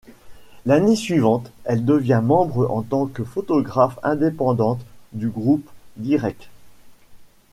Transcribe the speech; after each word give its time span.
L'année 0.65 0.95
suivante, 0.95 1.51
elle 1.63 1.85
devient 1.85 2.21
membre 2.23 2.71
en 2.71 2.81
tant 2.81 3.05
que 3.05 3.23
photographe 3.23 3.99
indépendante 4.01 4.83
du 5.13 5.29
groupe 5.29 5.69
Direkt. 5.95 6.49